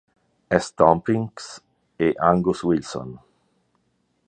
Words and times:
S. 0.55 0.71
Tompkins 0.73 1.61
e 1.99 2.07
Angus 2.19 2.63
Wilson. 2.63 3.19